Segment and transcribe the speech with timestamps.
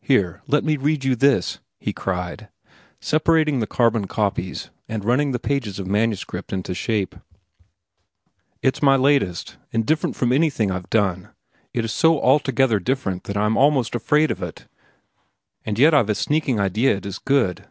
[0.00, 2.48] "Here, let me read you this," he cried,
[3.00, 7.16] separating the carbon copies and running the pages of manuscript into shape.
[8.62, 11.30] "It's my latest, and different from anything I've done.
[11.74, 14.68] It is so altogether different that I am almost afraid of it,
[15.64, 17.64] and yet I've a sneaking idea it is good.